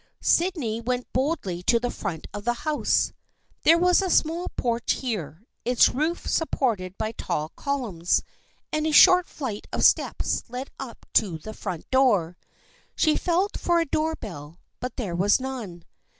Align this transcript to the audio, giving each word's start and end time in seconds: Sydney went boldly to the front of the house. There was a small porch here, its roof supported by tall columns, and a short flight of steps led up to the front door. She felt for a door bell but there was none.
Sydney 0.19 0.81
went 0.81 1.13
boldly 1.13 1.61
to 1.61 1.79
the 1.79 1.91
front 1.91 2.25
of 2.33 2.43
the 2.43 2.55
house. 2.65 3.13
There 3.61 3.77
was 3.77 4.01
a 4.01 4.09
small 4.09 4.47
porch 4.57 4.93
here, 4.93 5.43
its 5.63 5.89
roof 5.89 6.25
supported 6.27 6.97
by 6.97 7.11
tall 7.11 7.49
columns, 7.49 8.23
and 8.73 8.87
a 8.87 8.91
short 8.91 9.27
flight 9.27 9.67
of 9.71 9.83
steps 9.85 10.41
led 10.49 10.71
up 10.79 11.05
to 11.13 11.37
the 11.37 11.53
front 11.53 11.87
door. 11.91 12.35
She 12.95 13.15
felt 13.15 13.59
for 13.59 13.79
a 13.79 13.85
door 13.85 14.15
bell 14.15 14.57
but 14.79 14.95
there 14.95 15.13
was 15.15 15.39
none. 15.39 15.83